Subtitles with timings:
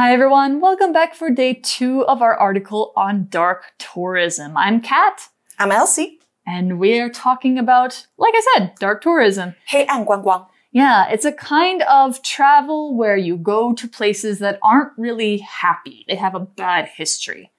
[0.00, 4.56] Hi everyone, welcome back for day two of our article on dark tourism.
[4.56, 5.28] I'm Kat.
[5.58, 6.20] I'm Elsie.
[6.46, 9.54] And we are talking about, like I said, dark tourism.
[9.66, 10.46] Hey, and Guang Guang.
[10.72, 16.06] Yeah, it's a kind of travel where you go to places that aren't really happy.
[16.08, 17.49] They have a bad history.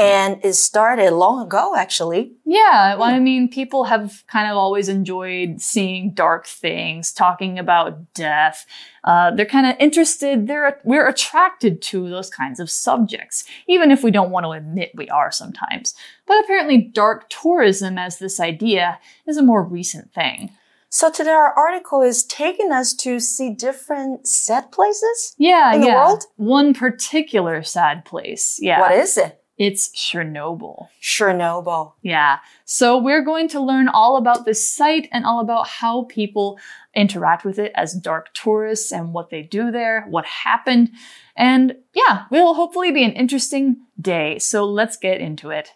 [0.00, 2.32] And it started long ago, actually.
[2.46, 8.14] Yeah, well, I mean, people have kind of always enjoyed seeing dark things, talking about
[8.14, 8.64] death.
[9.04, 10.46] Uh, they're kind of interested.
[10.46, 14.92] They're we're attracted to those kinds of subjects, even if we don't want to admit
[14.94, 15.94] we are sometimes.
[16.26, 20.50] But apparently, dark tourism as this idea is a more recent thing.
[20.88, 25.36] So today our article is taking us to see different sad places.
[25.38, 25.90] Yeah, in yeah.
[25.90, 26.24] the world.
[26.36, 28.58] One particular sad place.
[28.60, 28.80] Yeah.
[28.80, 29.39] What is it?
[29.60, 30.88] It's Chernobyl.
[31.02, 31.92] Chernobyl.
[32.00, 32.38] Yeah.
[32.64, 36.58] So we're going to learn all about this site and all about how people
[36.96, 40.92] interact with it as dark tourists and what they do there, what happened.
[41.36, 44.38] And yeah, we will hopefully be an interesting day.
[44.38, 45.74] So let's get into it.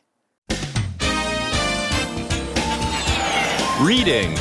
[3.82, 4.34] Reading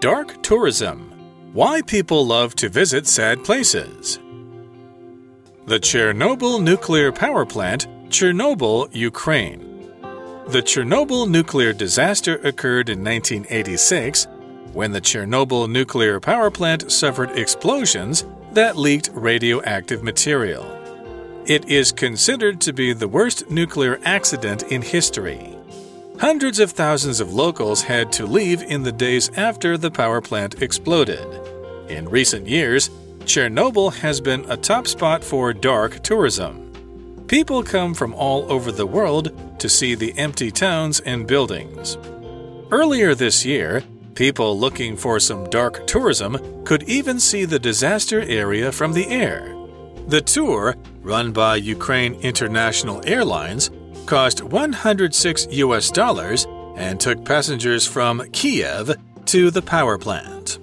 [0.00, 1.10] Dark Tourism
[1.54, 4.18] Why People Love to Visit Sad Places.
[5.64, 9.60] The Chernobyl nuclear power plant, Chernobyl, Ukraine.
[10.48, 14.26] The Chernobyl nuclear disaster occurred in 1986
[14.72, 20.66] when the Chernobyl nuclear power plant suffered explosions that leaked radioactive material.
[21.46, 25.56] It is considered to be the worst nuclear accident in history.
[26.18, 30.60] Hundreds of thousands of locals had to leave in the days after the power plant
[30.60, 31.24] exploded.
[31.88, 32.90] In recent years,
[33.24, 37.24] Chernobyl has been a top spot for dark tourism.
[37.28, 41.96] People come from all over the world to see the empty towns and buildings.
[42.70, 43.84] Earlier this year,
[44.14, 49.54] people looking for some dark tourism could even see the disaster area from the air.
[50.08, 53.70] The tour, run by Ukraine International Airlines,
[54.04, 56.46] cost 106 US dollars
[56.76, 58.96] and took passengers from Kiev
[59.26, 60.58] to the power plant.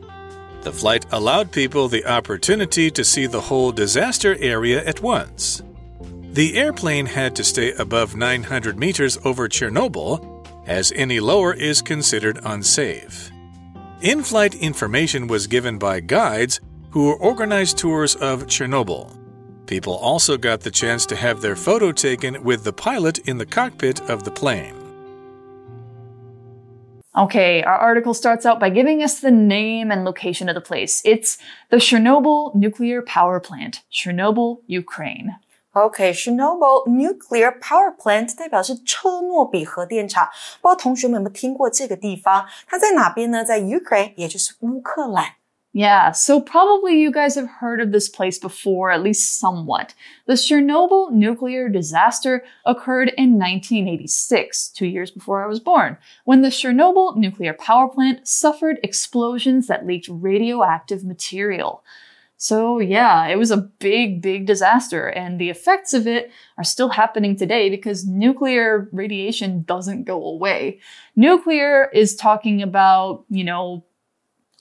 [0.62, 5.64] The flight allowed people the opportunity to see the whole disaster area at once.
[6.34, 12.40] The airplane had to stay above 900 meters over Chernobyl, as any lower is considered
[12.44, 13.31] unsafe.
[14.02, 16.59] In flight information was given by guides
[16.92, 19.16] who organized tours of Chernobyl.
[19.66, 23.46] People also got the chance to have their photo taken with the pilot in the
[23.46, 24.78] cockpit of the plane.
[27.16, 31.00] Okay, our article starts out by giving us the name and location of the place.
[31.05, 31.38] It's
[31.71, 35.37] the Chernobyl nuclear power plant, Chernobyl, Ukraine.
[35.75, 40.28] OK, Chernobyl nuclear power plant 代表是车诺比核电厂。
[40.60, 42.47] 不知道同学们有没有听过这个地方？
[42.66, 43.44] 它在哪边呢？
[43.44, 45.34] 在 Ukraine，也就是乌克兰。
[45.72, 49.94] Yeah, so probably you guys have heard of this place before, at least somewhat.
[50.25, 56.47] The Chernobyl nuclear disaster occurred in 1986, two years before I was born, when the
[56.47, 61.84] Chernobyl nuclear power plant suffered explosions that leaked radioactive material.
[62.38, 66.90] So yeah, it was a big, big disaster, and the effects of it are still
[66.90, 70.80] happening today because nuclear radiation doesn't go away.
[71.16, 73.84] Nuclear is talking about, you know,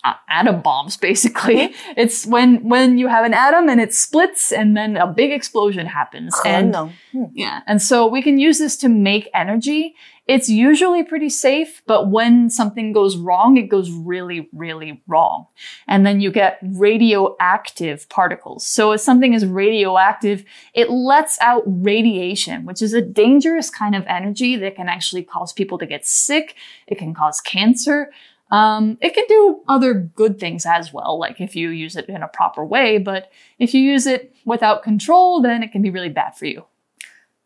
[0.05, 1.75] uh, atom bombs basically.
[1.97, 5.87] It's when when you have an atom and it splits and then a big explosion
[5.87, 6.35] happens.
[6.37, 6.75] Oh, and
[7.13, 7.25] hmm.
[7.35, 9.95] yeah and so we can use this to make energy.
[10.27, 15.47] It's usually pretty safe but when something goes wrong it goes really really wrong.
[15.89, 18.67] And then you get radioactive particles.
[18.67, 20.45] So if something is radioactive
[20.75, 25.53] it lets out radiation which is a dangerous kind of energy that can actually cause
[25.53, 26.55] people to get sick.
[26.87, 28.11] It can cause cancer.
[28.50, 32.22] um, it can do other good things as well, like if you use it in
[32.22, 36.14] a proper way, but if you use it without control, then it can be really
[36.14, 36.66] bad for you.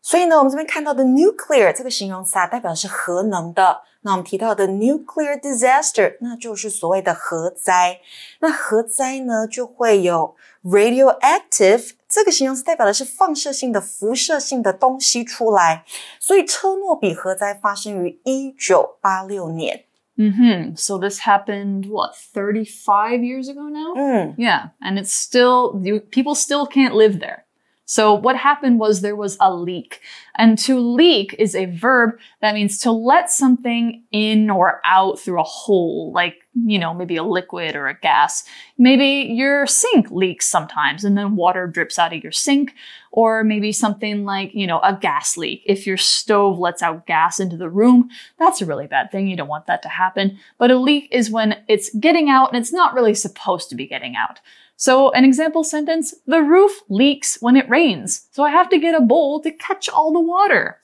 [0.00, 3.82] 所以呢，我们这边看到的 nuclear 这个形容词啊，代表是核能的。
[4.02, 8.00] 那我们提到的 nuclear disaster，那就是所谓的核灾。
[8.38, 15.84] 那核灾呢，就会有 radioactive 这个形容词代表的是放射性的、辐射性的东西出来。
[16.20, 19.84] 所以车诺比核灾发生于一九八六年。
[20.17, 23.93] Hmm So this happened, what, 35 years ago now?
[23.95, 24.69] 嗯 Yeah.
[24.81, 27.45] And it's still, you, people still can't live there.
[27.85, 29.99] So what happened was there was a leak.
[30.37, 35.39] And to leak is a verb that means to let something in or out through
[35.41, 38.43] a hole, like you know, maybe a liquid or a gas.
[38.77, 42.73] Maybe your sink leaks sometimes and then water drips out of your sink.
[43.11, 45.61] Or maybe something like, you know, a gas leak.
[45.65, 48.09] If your stove lets out gas into the room,
[48.39, 49.27] that's a really bad thing.
[49.27, 50.39] You don't want that to happen.
[50.57, 53.85] But a leak is when it's getting out and it's not really supposed to be
[53.85, 54.39] getting out.
[54.75, 58.27] So an example sentence, the roof leaks when it rains.
[58.31, 60.79] So I have to get a bowl to catch all the water.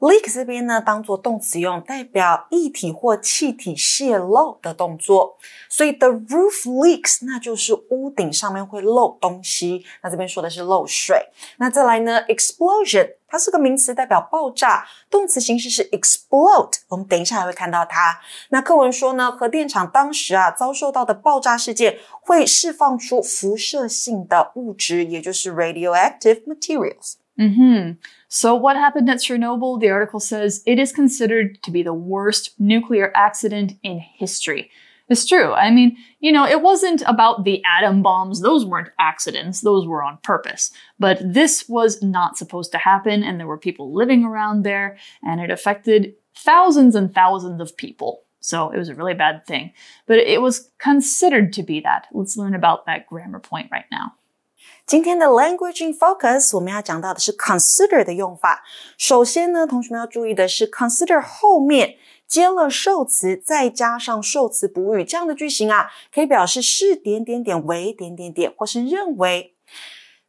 [0.00, 5.36] Leak 这边呢，当做动词用，代表液体或气体泄漏的动作。
[5.68, 9.84] 所以 the roof leaks，那就是屋顶上面会漏东西。
[10.02, 11.28] 那这边说的是漏水。
[11.58, 16.78] 那再来呢，explosion，它是个名词，代表爆炸，动词形式是 explode。
[16.88, 18.18] 我们等一下还会看到它。
[18.48, 27.19] 那课文说呢，核电厂当时啊遭受到的爆炸事件会释放出辐射性的物质，也就是 radioactive materials。
[27.40, 27.92] Mm-hmm.
[28.28, 29.80] So, what happened at Chernobyl?
[29.80, 34.70] The article says it is considered to be the worst nuclear accident in history.
[35.08, 35.52] It's true.
[35.52, 38.40] I mean, you know, it wasn't about the atom bombs.
[38.40, 39.60] Those weren't accidents.
[39.60, 40.70] Those were on purpose.
[41.00, 45.40] But this was not supposed to happen, and there were people living around there, and
[45.40, 48.22] it affected thousands and thousands of people.
[48.38, 49.72] So it was a really bad thing.
[50.06, 52.06] But it was considered to be that.
[52.12, 54.12] Let's learn about that grammar point right now.
[54.90, 58.64] 今天的 language in focus，我们要讲到的是 consider 的用法。
[58.98, 61.94] 首先呢，同学们要注意的是 consider 后面
[62.26, 69.54] 接了受词，再加上受词补语，这样的句型啊，可以表示是点点点为点点点，或是认为。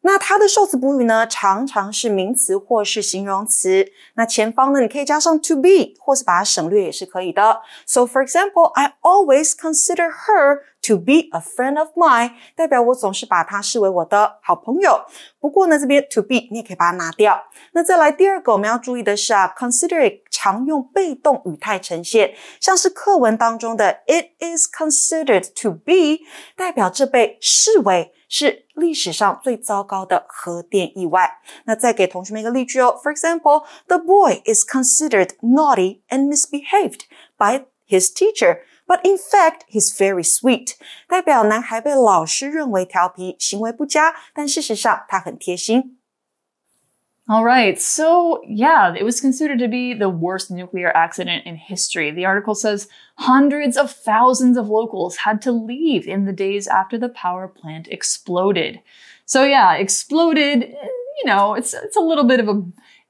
[0.03, 3.86] 那它的受词补语呢，常常是名词或是形容词。
[4.15, 7.62] 那前方呢，你可以加上 to be，或是把它省略也是可以的。
[7.86, 15.06] So for example, I always consider her to be a friend of mine，代表我总是把她视为我的好朋友。
[15.39, 17.44] 不过呢，这边 to be 你也可以把它拿掉。
[17.74, 26.25] 那再来第二个我们要注意的是啊，consider it 常用被动语态呈现，像是课文当中的 It is considered to be，
[26.56, 28.13] 代表这被视为。
[28.31, 31.42] 是历史上最糟糕的核电意外。
[31.66, 32.98] 那再给同学们一个例句哦。
[33.04, 37.01] For example, the boy is considered naughty and misbehaved
[37.38, 38.62] by his teacher.
[38.88, 40.75] But in fact, he's very sweet.
[41.07, 45.98] 代表男孩被老师认为调皮，行为不佳，但事实上他很贴心。
[47.31, 52.12] All right, so yeah, it was considered to be the worst nuclear accident in history.
[52.12, 52.89] The article says
[53.19, 57.88] hundreds of thousands of locals had to leave in the days after the power plant
[57.88, 58.81] exploded.
[59.24, 60.88] So yeah, exploded, eh,
[61.24, 62.63] you know, it's it's a little bit of a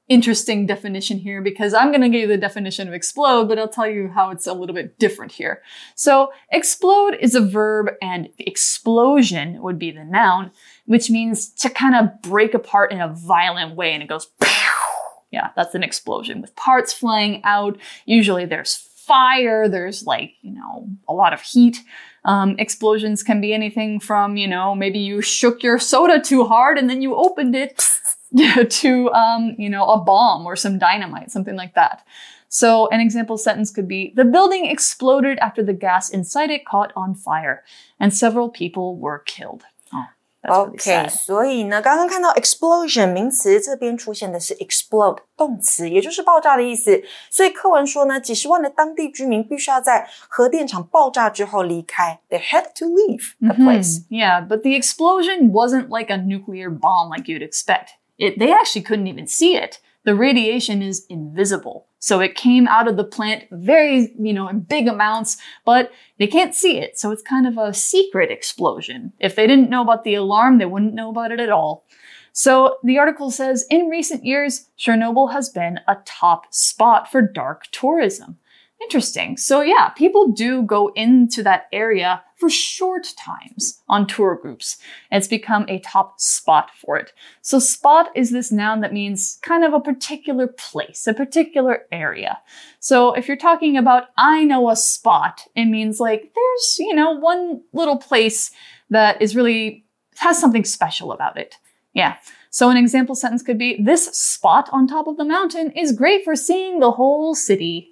[0.08, 3.68] interesting definition here because I'm going to give you the definition of explode, but I'll
[3.68, 5.62] tell you how it's a little bit different here.
[5.94, 10.50] So explode is a verb and explosion would be the noun
[10.86, 14.28] which means to kind of break apart in a violent way and it goes
[15.30, 20.88] yeah that's an explosion with parts flying out usually there's fire there's like you know
[21.08, 21.78] a lot of heat
[22.24, 26.78] um, explosions can be anything from you know maybe you shook your soda too hard
[26.78, 27.88] and then you opened it
[28.69, 31.99] to um, you know a bomb or some dynamite something like that
[32.49, 36.91] so an example sentence could be the building exploded after the gas inside it caught
[36.95, 37.63] on fire
[37.99, 39.61] and several people were killed
[40.49, 47.03] OK，所以呢，刚刚看到 explosion 名词这边出现的是 explode 动词，也就是爆炸的意思。
[47.29, 54.05] 所以课文说呢，几十万的当地居民必须要在核电厂爆炸之后离开，they had to leave the place.
[54.09, 57.97] Yeah, but the explosion wasn't like a nuclear bomb like you'd expect.
[58.22, 59.80] It, they actually couldn't even see it.
[60.04, 61.88] The radiation is invisible.
[61.98, 66.28] So it came out of the plant very, you know, in big amounts, but they
[66.28, 66.96] can't see it.
[66.96, 69.12] So it's kind of a secret explosion.
[69.18, 71.84] If they didn't know about the alarm, they wouldn't know about it at all.
[72.32, 77.64] So the article says in recent years, Chernobyl has been a top spot for dark
[77.72, 78.38] tourism.
[78.80, 79.36] Interesting.
[79.36, 84.76] So yeah, people do go into that area for short times on tour groups.
[85.12, 87.12] It's become a top spot for it.
[87.40, 92.40] So spot is this noun that means kind of a particular place, a particular area.
[92.80, 97.12] So if you're talking about, I know a spot, it means like there's, you know,
[97.12, 98.50] one little place
[98.90, 99.84] that is really,
[100.16, 101.58] has something special about it.
[101.94, 102.16] Yeah.
[102.50, 106.24] So an example sentence could be, this spot on top of the mountain is great
[106.24, 107.91] for seeing the whole city.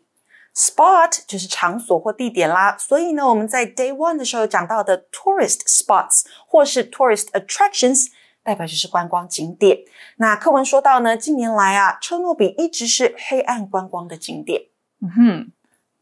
[0.56, 8.08] Spot 就是场所或地点啦，所以呢，我们在 Day One 的时候讲到的 tourist spots 或是 tourist attractions，
[8.42, 9.80] 代表就是观光景点。
[10.18, 14.68] 那课文说到呢，近年来啊，车诺比一直是黑暗观光的景点。
[15.02, 15.52] 嗯哼。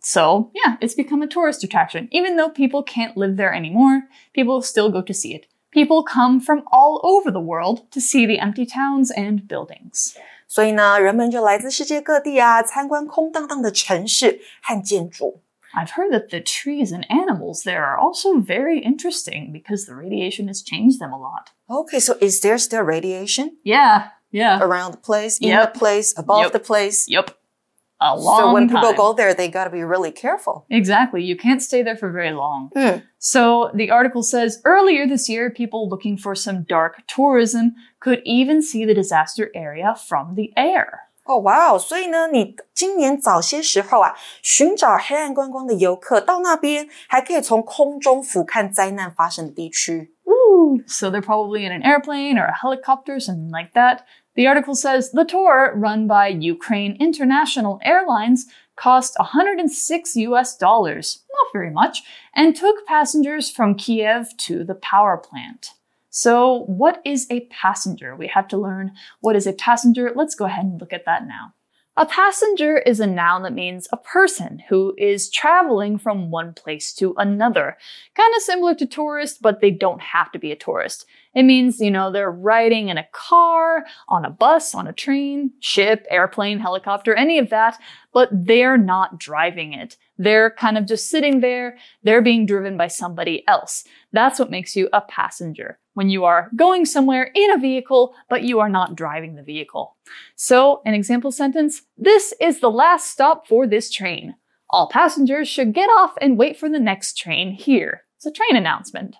[0.05, 2.09] So, yeah, it's become a tourist attraction.
[2.09, 5.45] Even though people can't live there anymore, people still go to see it.
[5.71, 10.17] People come from all over the world to see the empty towns and buildings.
[10.47, 15.41] 所以呢，人们就来自世界各地啊，参观空荡荡的城市和建筑。
[15.75, 20.47] I've heard that the trees and animals there are also very interesting because the radiation
[20.47, 21.47] has changed them a lot.
[21.67, 24.59] Okay, so is there still radiation Yeah, yeah.
[24.61, 25.73] around the place, in Yep.
[25.73, 26.51] the place, above Yep.
[26.51, 27.07] the place?
[27.07, 27.31] Yep.
[28.01, 28.97] A long so when people time.
[28.97, 30.65] go there, they got to be really careful.
[30.69, 31.23] Exactly.
[31.23, 32.69] You can't stay there for very long.
[32.75, 32.97] Hmm.
[33.17, 38.61] So the article says earlier this year, people looking for some dark tourism could even
[38.61, 41.07] see the disaster area from the air.
[41.25, 41.79] 哦，哇哦！
[41.79, 50.13] 所以呢，你今年早些时候啊，寻找黑暗观光的游客到那边，还可以从空中俯瞰灾难发生的地区。
[50.25, 50.81] Ooh.
[50.85, 53.99] So they're probably in an airplane or a helicopter, something like that.
[54.38, 61.52] The article says the tour, run by Ukraine International Airlines, cost 106 US dollars, not
[61.52, 62.04] very much,
[62.36, 65.70] and took passengers from Kiev to the power plant.
[66.10, 68.14] So, what is a passenger?
[68.14, 70.12] We have to learn what is a passenger.
[70.14, 71.54] Let's go ahead and look at that now.
[71.96, 76.94] A passenger is a noun that means a person who is traveling from one place
[76.94, 77.76] to another.
[78.14, 81.06] Kind of similar to tourist, but they don't have to be a tourist.
[81.38, 85.52] It means, you know, they're riding in a car, on a bus, on a train,
[85.60, 87.80] ship, airplane, helicopter, any of that,
[88.12, 89.96] but they're not driving it.
[90.16, 91.78] They're kind of just sitting there.
[92.02, 93.84] They're being driven by somebody else.
[94.12, 95.78] That's what makes you a passenger.
[95.94, 99.96] When you are going somewhere in a vehicle, but you are not driving the vehicle.
[100.34, 104.34] So, an example sentence This is the last stop for this train.
[104.70, 108.02] All passengers should get off and wait for the next train here.
[108.16, 109.14] It's a train announcement.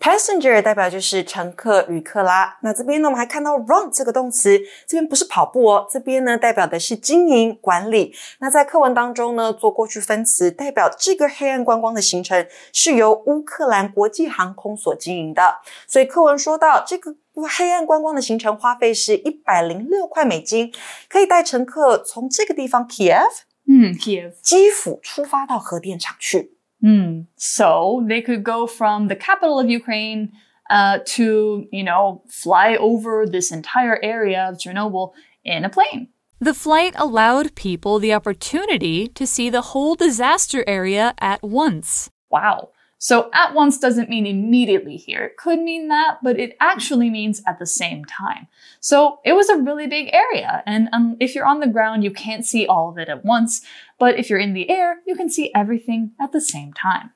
[0.00, 2.56] Passenger 代表就是乘客、旅客啦。
[2.62, 8.14] 那这边呢，我们还看到 run 这个动词，这边不是跑步哦，这边呢代表的是经营管理。
[8.38, 15.60] 那在课文当中呢，做过去分词，代表这个黑暗观光的行程是由乌克兰国际航空所经营的。
[15.86, 17.14] 所以课文说到这个
[17.58, 20.72] 黑暗观光的行程花费是一百零六块美金，
[21.10, 23.28] 可以带乘客从这个地方 Kiev
[23.66, 24.32] Hmm, Kiev.
[24.42, 26.56] 基辅出发到核电厂去。
[26.80, 27.22] Hmm.
[27.36, 30.32] So they could go from the capital of Ukraine
[30.70, 35.12] uh, to, you know, fly over this entire area of Chernobyl
[35.44, 36.08] in a plane.
[36.38, 42.10] The flight allowed people the opportunity to see the whole disaster area at once.
[42.30, 42.70] Wow.
[42.99, 45.25] So at once doesn't mean immediately here.
[45.25, 48.47] It could mean that, but it actually means at the same time.
[48.79, 50.63] So it was a really big area.
[50.65, 53.61] And um, if you're on the ground, you can't see all of it at once.
[53.99, 57.11] But if you're in the air, you can see everything at the same time.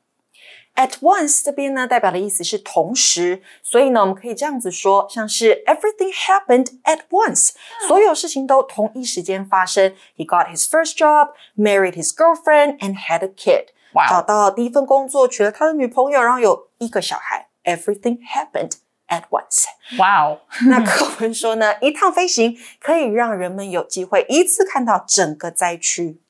[0.76, 7.52] At once 这边呢，代表的意思是同时，所以呢，我们可以这样子说，像是 everything happened at once，、
[7.88, 9.94] 所有事情都同一时间发生。
[10.16, 13.70] He got his first job, married his girlfriend, and had a kid。
[13.94, 14.06] Wow.
[14.08, 17.48] 找到第一份工作，娶了他的女朋友，然后有一个小孩。
[17.64, 19.66] Everything happened at once。
[19.98, 20.40] Wow.
[20.68, 26.22] 那课文说呢，一趟飞行可以让人们有机会一次看到整个灾区。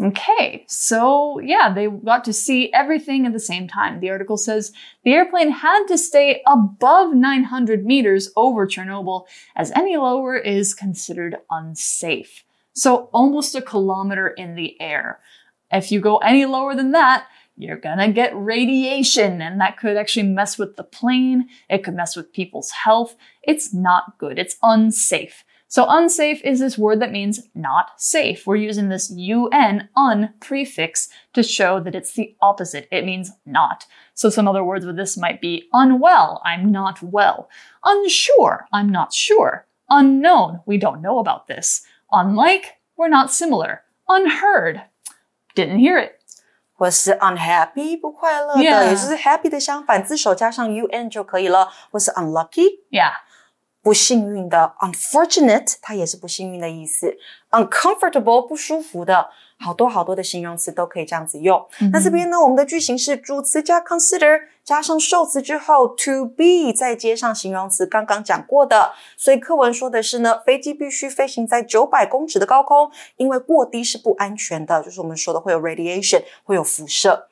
[0.00, 3.98] Okay, so yeah, they got to see everything at the same time.
[3.98, 4.70] The article says
[5.02, 9.24] the airplane had to stay above 900 meters over Chernobyl,
[9.56, 12.44] as any lower is considered unsafe.
[12.72, 15.18] So almost a kilometer in the air.
[15.73, 17.25] If you go any lower than that,
[17.55, 21.49] you're gonna get radiation, and that could actually mess with the plane.
[21.69, 23.15] It could mess with people's health.
[23.43, 24.39] It's not good.
[24.39, 25.43] It's unsafe.
[25.73, 28.45] So unsafe is this word that means not safe.
[28.45, 32.87] We're using this un, un prefix to show that it's the opposite.
[32.91, 33.87] It means not.
[34.13, 37.49] So some other words with this might be unwell, I'm not well.
[37.83, 39.65] Unsure, I'm not sure.
[39.89, 41.81] Unknown, we don't know about this.
[42.11, 43.81] Unlike, we're not similar.
[44.07, 44.83] Unheard,
[45.54, 46.12] didn't hear it.
[46.74, 48.84] 或是 unhappy 不快乐的 Yeah.
[48.84, 51.72] 也就是 happy 的相反，字首加上 un 就可以了。
[51.90, 53.12] 或是 unlucky Yeah.
[53.82, 57.16] 不幸运的，unfortunate 它也是不幸运的意思。
[57.50, 59.30] uncomfortable 不舒服的，
[59.63, 61.65] 好多好多的形容词都可以这样子用。
[61.93, 68.91] 那这边呢，我们的句型是主词加 consider 加上受词之后 to be 再接上形容词，刚刚讲过的。
[69.15, 77.29] 所以课文说的是呢，飞机必须飞行在九百公尺的高空，因为过低是不安全的，就是我们说的会有 radiation 会有辐射。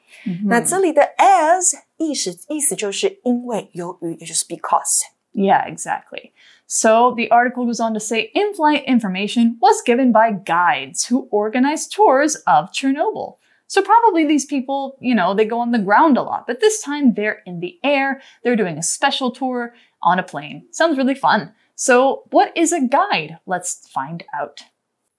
[0.47, 5.01] 那这里的 as 意思意思就是因为由于，也就是 because。
[5.33, 6.31] Yeah, exactly.
[6.73, 11.27] So the article goes on to say in flight information was given by guides who
[11.29, 13.35] organized tours of Chernobyl.
[13.67, 16.81] So probably these people, you know, they go on the ground a lot, but this
[16.81, 18.21] time they're in the air.
[18.41, 20.65] They're doing a special tour on a plane.
[20.71, 21.51] Sounds really fun.
[21.75, 23.37] So what is a guide?
[23.45, 24.61] Let's find out.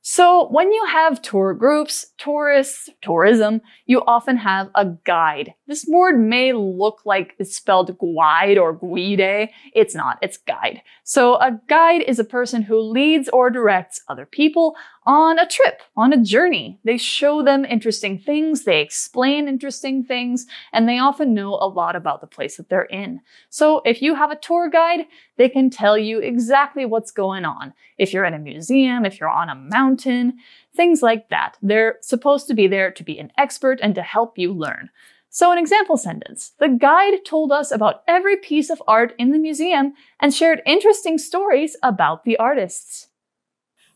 [0.04, 5.54] So when you have tour groups, tourists, tourism, you often have a guide.
[5.68, 9.50] This word may look like it's spelled guide or guide.
[9.72, 10.82] It's not, it's guide.
[11.04, 15.80] So a guide is a person who leads or directs other people on a trip,
[15.96, 16.78] on a journey.
[16.84, 21.96] They show them interesting things, they explain interesting things, and they often know a lot
[21.96, 23.20] about the place that they're in.
[23.50, 25.06] So if you have a tour guide,
[25.36, 27.74] they can tell you exactly what's going on.
[27.98, 30.34] If you're in a museum, if you're on a mountain,
[30.74, 31.56] things like that.
[31.62, 34.90] They're supposed to be there to be an expert and to help you learn.
[35.34, 39.38] So, an example sentence The guide told us about every piece of art in the
[39.38, 43.08] museum and shared interesting stories about the artists.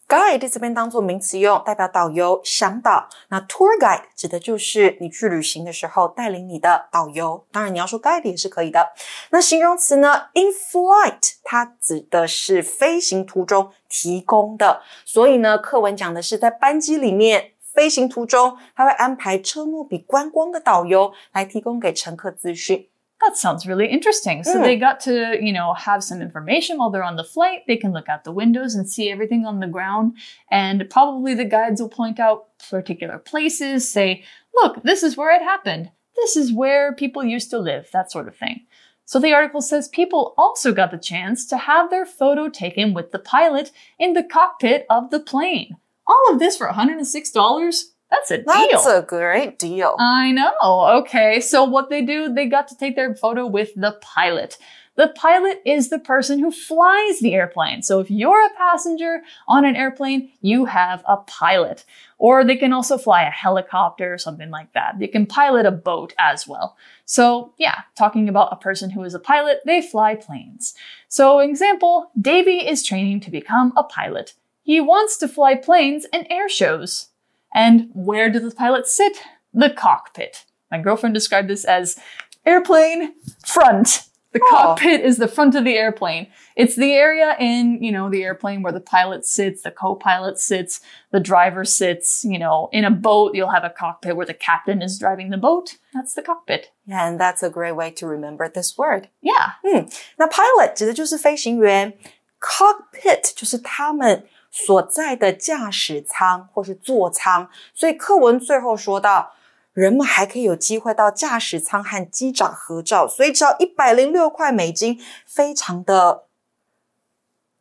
[0.08, 3.08] Guide 这边当做名词用，代表导游、向导。
[3.28, 7.44] 那 tour guide 指的就是你去旅行的时候带领你的导游。
[7.50, 8.92] 当然，你要说 guide 也是可以的。
[9.30, 14.82] 那形容词呢？In flight，它指的是飞行途中提供的。
[15.04, 17.52] 所以呢，课文讲的是在班机里面。
[17.75, 22.88] 飞行途中，他会安排车诺比观光的导游来提供给乘客资讯。
[23.26, 24.45] That sounds really interesting.
[24.45, 24.62] So mm.
[24.62, 27.62] they got to, you know, have some information while they're on the flight.
[27.66, 30.16] They can look out the windows and see everything on the ground.
[30.49, 34.23] And probably the guides will point out particular places, say,
[34.54, 35.90] look, this is where it happened.
[36.14, 38.64] This is where people used to live, that sort of thing.
[39.06, 43.11] So the article says people also got the chance to have their photo taken with
[43.11, 45.76] the pilot in the cockpit of the plane.
[46.06, 47.85] All of this for $106?
[48.10, 48.46] That's a deal.
[48.46, 49.96] That's a great deal.
[49.98, 50.52] I know.
[51.00, 51.40] Okay.
[51.40, 54.58] So what they do, they got to take their photo with the pilot.
[54.94, 57.82] The pilot is the person who flies the airplane.
[57.82, 61.84] So if you're a passenger on an airplane, you have a pilot.
[62.16, 64.98] Or they can also fly a helicopter or something like that.
[64.98, 66.78] They can pilot a boat as well.
[67.04, 70.75] So yeah, talking about a person who is a pilot, they fly planes.
[71.08, 74.32] So example, Davy is training to become a pilot.
[74.62, 77.08] He wants to fly planes and air shows.
[77.55, 79.22] And where do the pilots sit?
[79.53, 80.46] The cockpit.
[80.72, 81.98] My girlfriend described this as
[82.46, 83.13] airplane
[83.46, 84.03] front.
[84.34, 84.50] The oh.
[84.50, 86.27] cockpit is the front of the airplane.
[86.55, 90.79] It's the area in, you know, the airplane where the pilot sits, the co-pilot sits,
[91.12, 94.81] the driver sits, you know, in a boat, you'll have a cockpit where the captain
[94.81, 95.75] is driving the boat.
[95.93, 96.72] That's the cockpit.
[96.86, 99.10] Yeah, and that's a great way to remember this word.
[99.22, 99.55] Yeah.
[99.65, 101.91] 嗯，那 pilot 指的就是飞行员，
[102.39, 104.25] cockpit 就是他们
[104.58, 109.34] 所在的驾驶舱或是座舱，所以课文最后说到，
[109.75, 116.25] 人们还可以有机会到驾驶舱和机长合照，所以只要一百零六块美金，非常的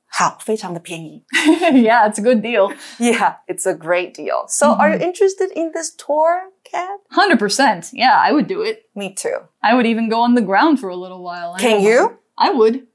[0.08, 1.26] 好，非常的便宜。
[1.74, 2.74] yeah, it's a good deal.
[2.98, 4.46] Yeah, it's a great deal.
[4.48, 4.80] So, mm -hmm.
[4.80, 7.02] are you interested in this tour, Kat?
[7.10, 7.92] Hundred percent.
[7.92, 8.86] Yeah, I would do it.
[8.94, 9.50] Me too.
[9.60, 11.60] I would even go on the ground for a little while.
[11.60, 12.20] Can you?
[12.38, 12.88] I would.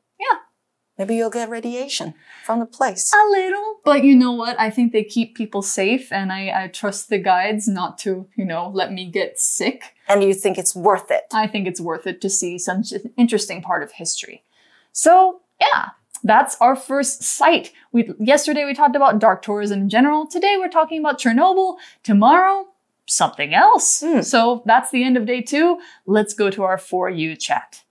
[1.01, 2.13] Maybe you'll get radiation
[2.45, 3.11] from the place.
[3.11, 3.81] A little.
[3.87, 4.61] But you know what?
[4.61, 8.45] I think they keep people safe and I, I trust the guides not to, you
[8.45, 9.95] know, let me get sick.
[10.09, 11.23] And you think it's worth it?
[11.33, 12.83] I think it's worth it to see some
[13.17, 14.45] interesting part of history.
[14.93, 17.73] So, yeah, that's our first site.
[17.93, 20.27] We, yesterday we talked about dark tourism in general.
[20.27, 21.77] Today we're talking about Chernobyl.
[22.03, 22.67] Tomorrow,
[23.07, 24.03] something else.
[24.03, 24.23] Mm.
[24.23, 25.81] So that's the end of day two.
[26.05, 27.85] Let's go to our For You chat.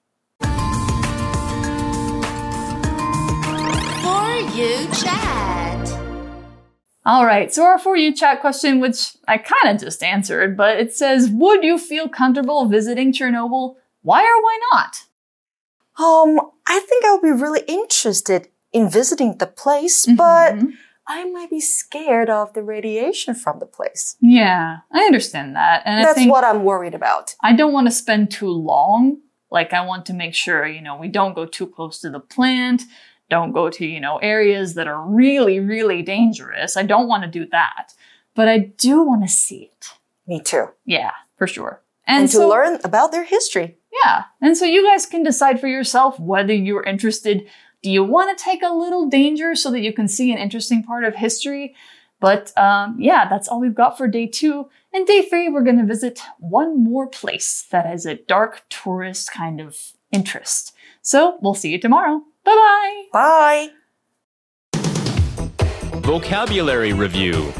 [4.59, 5.87] You Chat.
[7.05, 10.77] All right, so our For You Chat question, which I kind of just answered, but
[10.77, 13.75] it says, Would you feel comfortable visiting Chernobyl?
[14.01, 15.05] Why or why not?
[15.97, 20.17] Um, I think I would be really interested in visiting the place, mm -hmm.
[20.17, 20.73] but
[21.07, 24.17] I might be scared of the radiation from the place.
[24.19, 25.83] Yeah, I understand that.
[25.85, 27.35] And that's what I'm worried about.
[27.49, 29.21] I don't want to spend too long.
[29.51, 32.25] Like, I want to make sure, you know, we don't go too close to the
[32.35, 32.81] plant.
[33.29, 36.75] Don't go to, you know, areas that are really, really dangerous.
[36.75, 37.93] I don't want to do that.
[38.35, 39.87] But I do want to see it.
[40.27, 40.67] Me too.
[40.85, 41.81] Yeah, for sure.
[42.07, 43.77] And, and to so, learn about their history.
[44.03, 44.23] Yeah.
[44.41, 47.47] And so you guys can decide for yourself whether you're interested.
[47.81, 50.83] Do you want to take a little danger so that you can see an interesting
[50.83, 51.75] part of history?
[52.19, 54.69] But um, yeah, that's all we've got for day two.
[54.93, 59.31] And day three, we're going to visit one more place that has a dark tourist
[59.31, 60.73] kind of interest.
[61.01, 62.21] So we'll see you tomorrow.
[62.43, 63.03] Bye bye.
[63.13, 63.69] Bye.
[66.01, 67.53] Vocabulary Review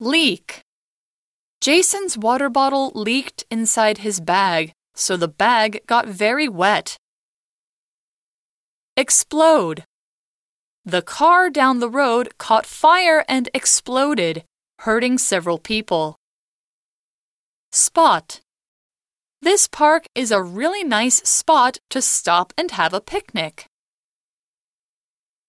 [0.00, 0.60] Leak.
[1.62, 6.98] Jason's water bottle leaked inside his bag, so the bag got very wet.
[8.98, 9.84] Explode.
[10.84, 14.44] The car down the road caught fire and exploded,
[14.80, 16.16] hurting several people.
[17.72, 18.40] Spot.
[19.44, 23.66] This park is a really nice spot to stop and have a picnic.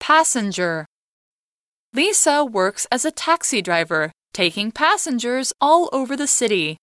[0.01, 0.85] Passenger
[1.93, 6.75] Lisa works as a taxi driver, taking passengers all over the city.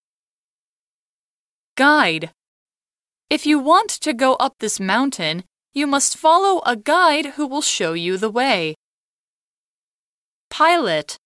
[1.77, 2.31] Guide
[3.29, 5.45] If you want to go up this mountain,
[5.75, 8.75] you must follow a guide who will show you the way.
[10.49, 11.19] Pilot.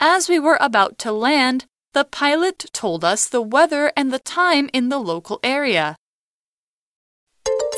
[0.00, 4.69] As we were about to land, the pilot told us the weather and the time
[4.73, 5.95] in the local area.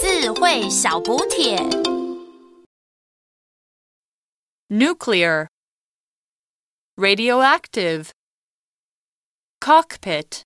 [0.02, 1.58] 智慧小补帖
[4.69, 5.48] Nuclear.
[6.95, 8.12] Radioactive.
[9.60, 10.43] Cockpit.